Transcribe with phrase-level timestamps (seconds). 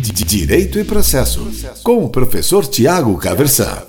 [0.00, 1.50] Direito e Processo,
[1.82, 3.82] com o professor Tiago Caversan.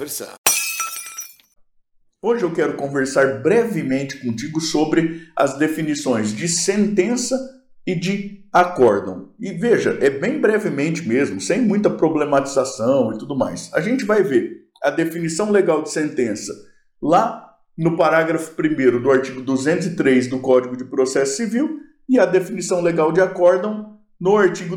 [2.19, 7.37] Hoje eu quero conversar brevemente contigo sobre as definições de sentença
[7.85, 9.35] e de acórdão.
[9.39, 13.71] E veja, é bem brevemente mesmo, sem muita problematização e tudo mais.
[13.71, 16.51] A gente vai ver a definição legal de sentença
[16.99, 22.81] lá no parágrafo 1 do artigo 203 do Código de Processo Civil e a definição
[22.81, 24.75] legal de acórdão no artigo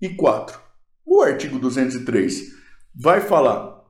[0.00, 0.58] 204.
[1.04, 2.52] O artigo 203
[2.94, 3.82] vai falar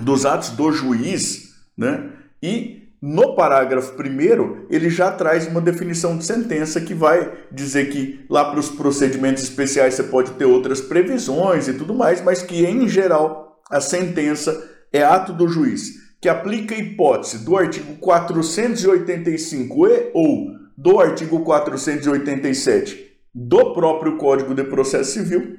[0.00, 2.12] dos atos do juiz, né?
[2.42, 8.24] E no parágrafo 1 ele já traz uma definição de sentença que vai dizer que
[8.30, 12.64] lá para os procedimentos especiais você pode ter outras previsões e tudo mais, mas que
[12.64, 19.86] em geral a sentença é ato do juiz que aplica a hipótese do artigo 485
[19.86, 23.03] e ou do artigo 487
[23.34, 25.58] do próprio Código de Processo Civil.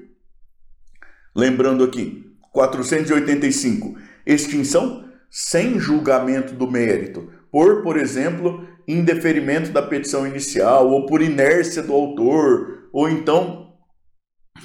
[1.35, 10.89] Lembrando aqui, 485, extinção sem julgamento do mérito, por, por exemplo, indeferimento da petição inicial,
[10.89, 13.73] ou por inércia do autor, ou então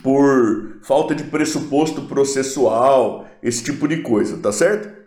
[0.02, 4.99] por falta de pressuposto processual, esse tipo de coisa, tá certo?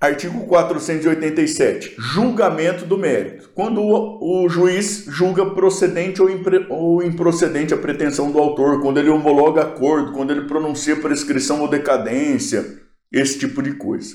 [0.00, 1.96] Artigo 487.
[1.98, 3.50] Julgamento do mérito.
[3.52, 8.98] Quando o, o juiz julga procedente ou, impre, ou, improcedente a pretensão do autor, quando
[8.98, 14.14] ele homologa acordo, quando ele pronuncia prescrição ou decadência, esse tipo de coisa.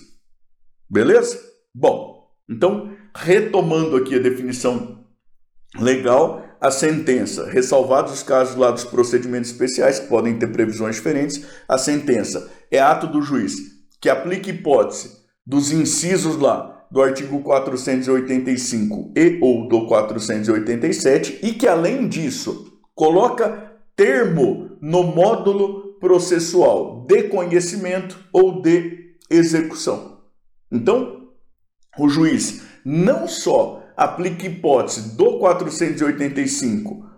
[0.89, 1.37] Beleza?
[1.75, 5.03] Bom, então, retomando aqui a definição
[5.77, 11.45] legal, a sentença, ressalvados os casos lá dos procedimentos especiais, que podem ter previsões diferentes,
[11.67, 13.55] a sentença é ato do juiz
[13.99, 21.67] que aplica hipótese dos incisos lá do artigo 485 e ou do 487 e que
[21.67, 30.19] além disso coloca termo no módulo processual de conhecimento ou de execução.
[30.71, 31.29] Então,
[31.97, 37.09] o juiz não só aplica hipótese do 485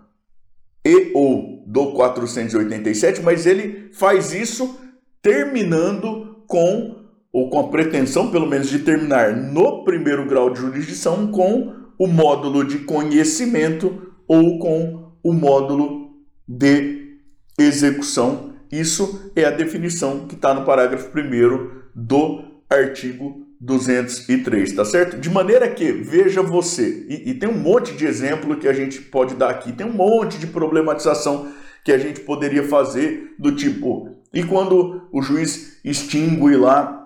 [0.84, 4.78] e ou do 487, mas ele faz isso
[5.20, 11.26] terminando com ou com a pretensão, pelo menos, de terminar no primeiro grau de jurisdição
[11.28, 16.10] com o módulo de conhecimento ou com o módulo
[16.46, 17.18] de
[17.58, 18.54] execução.
[18.70, 25.18] Isso é a definição que está no parágrafo 1 do artigo 203, tá certo?
[25.18, 29.00] De maneira que, veja você, e, e, tem um monte de exemplo que a gente
[29.00, 31.48] pode dar aqui, tem um monte de problematização
[31.82, 37.05] que a gente poderia fazer, do tipo, e quando o juiz extingue lá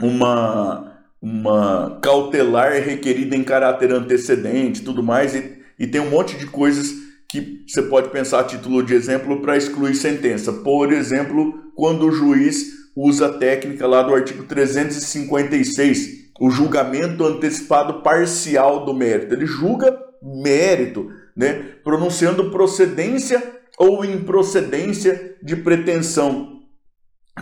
[0.00, 6.46] uma, uma cautelar requerida em caráter antecedente, tudo mais, e, e tem um monte de
[6.46, 6.92] coisas
[7.28, 10.52] que você pode pensar a título de exemplo para excluir sentença.
[10.52, 18.02] Por exemplo, quando o juiz usa a técnica lá do artigo 356, o julgamento antecipado
[18.02, 19.34] parcial do mérito.
[19.34, 23.42] Ele julga mérito, né, pronunciando procedência
[23.78, 26.60] ou improcedência de pretensão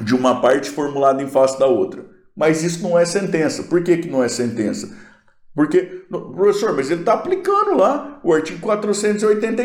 [0.03, 2.16] de uma parte formulada em face da outra.
[2.37, 3.63] Mas isso não é sentença.
[3.63, 4.95] Por que, que não é sentença?
[5.55, 9.63] Porque, professor, mas ele está aplicando lá o artigo, 480,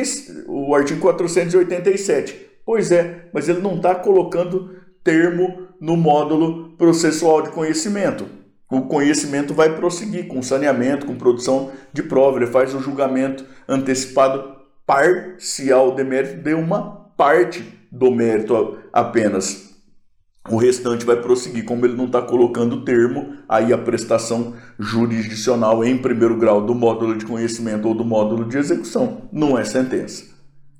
[0.48, 2.50] o artigo 487.
[2.66, 4.74] Pois é, mas ele não está colocando
[5.04, 8.26] termo no módulo processual de conhecimento.
[8.72, 12.38] O conhecimento vai prosseguir com saneamento, com produção de prova.
[12.38, 19.71] Ele faz o julgamento antecipado parcial de mérito de uma parte do mérito apenas
[20.50, 21.66] o restante vai prosseguir.
[21.66, 27.18] Como ele não está colocando termo, aí a prestação jurisdicional em primeiro grau do módulo
[27.18, 30.26] de conhecimento ou do módulo de execução não é sentença.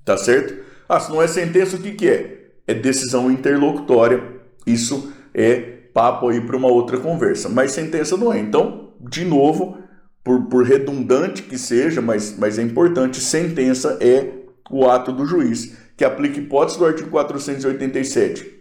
[0.04, 0.64] Tá certo?
[0.90, 2.52] Ah, se não é sentença, o que, que é?
[2.68, 4.22] É decisão interlocutória.
[4.66, 5.60] Isso é
[5.94, 7.48] papo aí para uma outra conversa.
[7.48, 8.40] Mas sentença não é.
[8.40, 9.78] Então, de novo,
[10.24, 15.78] por, por redundante que seja, mas, mas é importante, sentença é o ato do juiz
[15.96, 18.61] que aplica hipótese do artigo 487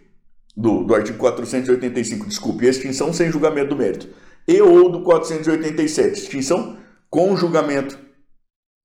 [0.55, 4.09] do, do artigo 485, desculpe, extinção sem julgamento do mérito,
[4.47, 6.77] e ou do 487, extinção
[7.09, 7.97] com julgamento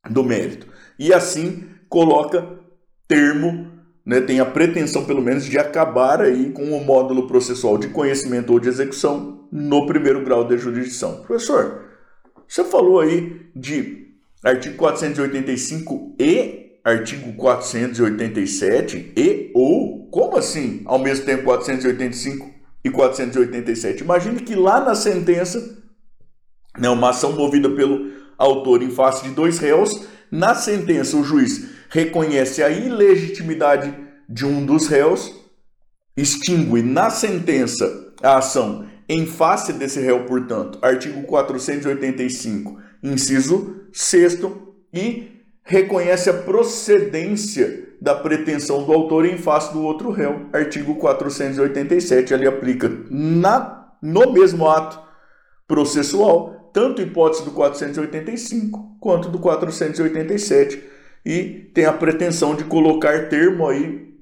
[0.08, 0.66] do mérito.
[0.98, 2.46] E assim coloca
[3.08, 3.70] termo,
[4.04, 8.52] né, tem a pretensão pelo menos de acabar aí com o módulo processual de conhecimento
[8.52, 11.22] ou de execução no primeiro grau de jurisdição.
[11.22, 11.84] Professor,
[12.46, 21.26] você falou aí de artigo 485 e artigo 487 e ou como assim, ao mesmo
[21.26, 22.50] tempo 485
[22.82, 24.02] e 487?
[24.02, 25.76] Imagine que lá na sentença,
[26.78, 31.68] né, uma ação movida pelo autor em face de dois réus, na sentença o juiz
[31.90, 33.94] reconhece a ilegitimidade
[34.26, 35.34] de um dos réus,
[36.16, 44.38] extingue na sentença a ação em face desse réu, portanto, artigo 485, inciso 6
[44.94, 52.32] e reconhece a procedência da pretensão do autor em face do outro réu, artigo 487,
[52.32, 55.00] ele aplica na no mesmo ato
[55.66, 60.82] processual, tanto hipótese do 485 quanto do 487
[61.25, 64.14] e tem a pretensão de colocar termo aí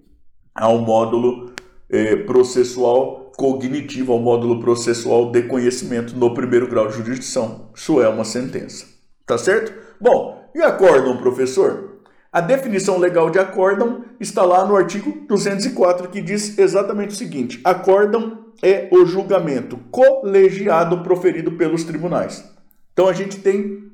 [0.55, 1.53] ao módulo
[1.91, 7.71] eh, processual cognitivo, ao módulo processual de conhecimento no primeiro grau de jurisdição.
[7.75, 8.87] Isso é uma sentença.
[9.27, 9.73] Tá certo?
[10.01, 11.94] Bom, e acórdão, professor?
[12.35, 17.61] A definição legal de acórdão está lá no artigo 204, que diz exatamente o seguinte:
[17.63, 22.45] acórdão é o julgamento colegiado proferido pelos tribunais.
[22.93, 23.85] Então a gente tem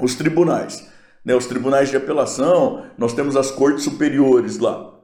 [0.00, 0.88] os tribunais
[1.28, 4.94] né, os tribunais de apelação, nós temos as cortes superiores lá.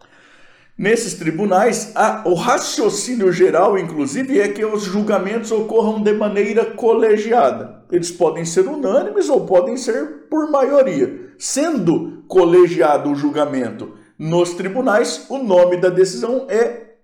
[0.77, 7.85] Nesses tribunais, a, o raciocínio geral, inclusive, é que os julgamentos ocorram de maneira colegiada.
[7.93, 11.31] Eles podem ser unânimes ou podem ser por maioria.
[11.39, 16.97] Sendo colegiado o julgamento nos tribunais, o nome da decisão é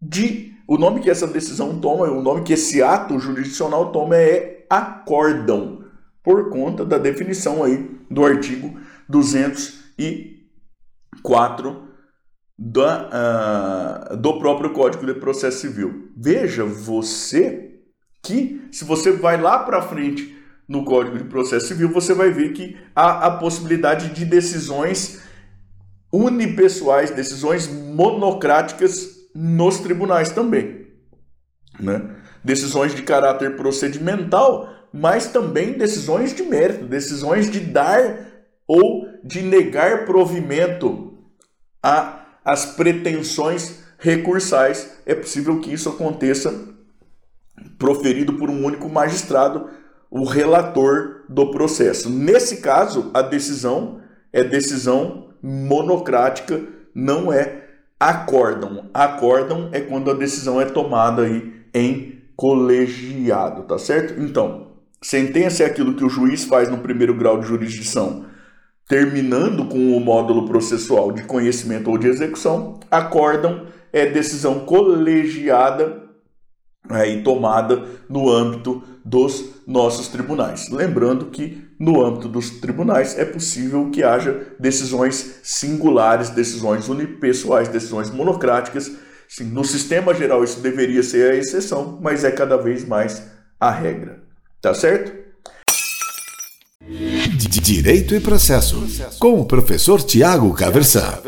[0.00, 0.54] de.
[0.66, 5.84] O nome que essa decisão toma, o nome que esse ato jurisdicional toma é acórdão
[6.22, 11.82] por conta da definição aí do artigo 204
[12.58, 16.08] da, uh, do próprio Código de Processo Civil.
[16.16, 17.80] Veja você
[18.22, 20.33] que, se você vai lá para frente
[20.68, 25.22] no Código de Processo Civil, você vai ver que há a possibilidade de decisões
[26.12, 30.86] unipessoais, decisões monocráticas nos tribunais também.
[31.78, 32.16] Né?
[32.42, 38.28] Decisões de caráter procedimental mas também decisões de mérito, decisões de dar
[38.64, 41.18] ou de negar provimento
[41.82, 44.98] às pretensões recursais.
[45.04, 46.72] É possível que isso aconteça
[47.76, 49.68] proferido por um único magistrado,
[50.14, 52.08] o relator do processo.
[52.08, 53.98] Nesse caso, a decisão
[54.32, 56.62] é decisão monocrática,
[56.94, 57.64] não é
[57.98, 58.88] acórdão.
[58.94, 64.22] Acórdão é quando a decisão é tomada aí em colegiado, tá certo?
[64.22, 64.68] Então,
[65.02, 68.24] Sentença é aquilo que o juiz faz no primeiro grau de jurisdição,
[68.88, 72.78] terminando com o módulo processual de conhecimento ou de execução.
[72.88, 76.04] Acórdão é decisão colegiada
[76.88, 80.70] é, e tomada no âmbito dos nossos tribunais.
[80.70, 88.10] Lembrando que no âmbito dos tribunais é possível que haja decisões singulares, decisões unipessoais, decisões
[88.10, 88.90] monocráticas.
[89.28, 93.22] Sim, no sistema geral isso deveria ser a exceção, mas é cada vez mais
[93.60, 94.22] a regra.
[94.62, 95.12] Tá certo?
[97.62, 98.86] Direito e processo,
[99.18, 101.18] com o professor Tiago Caversan.